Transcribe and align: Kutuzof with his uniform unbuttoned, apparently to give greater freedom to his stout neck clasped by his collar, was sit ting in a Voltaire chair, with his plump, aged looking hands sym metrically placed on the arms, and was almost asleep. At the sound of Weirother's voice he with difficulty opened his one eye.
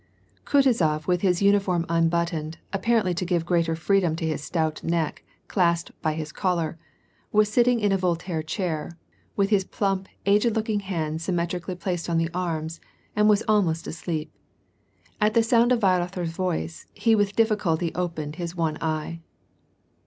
Kutuzof 0.47 1.05
with 1.05 1.21
his 1.21 1.43
uniform 1.43 1.85
unbuttoned, 1.87 2.57
apparently 2.73 3.13
to 3.13 3.23
give 3.23 3.45
greater 3.45 3.75
freedom 3.75 4.15
to 4.15 4.25
his 4.25 4.43
stout 4.43 4.83
neck 4.83 5.23
clasped 5.47 5.91
by 6.01 6.15
his 6.15 6.31
collar, 6.31 6.79
was 7.31 7.51
sit 7.53 7.65
ting 7.65 7.79
in 7.79 7.91
a 7.91 7.99
Voltaire 7.99 8.41
chair, 8.41 8.97
with 9.35 9.51
his 9.51 9.63
plump, 9.63 10.07
aged 10.25 10.55
looking 10.55 10.79
hands 10.79 11.21
sym 11.25 11.35
metrically 11.35 11.75
placed 11.79 12.09
on 12.09 12.17
the 12.17 12.31
arms, 12.33 12.81
and 13.15 13.29
was 13.29 13.43
almost 13.47 13.85
asleep. 13.85 14.33
At 15.21 15.35
the 15.35 15.43
sound 15.43 15.71
of 15.71 15.81
Weirother's 15.81 16.31
voice 16.31 16.87
he 16.95 17.13
with 17.13 17.35
difficulty 17.35 17.93
opened 17.93 18.37
his 18.37 18.55
one 18.55 18.79
eye. 18.81 19.21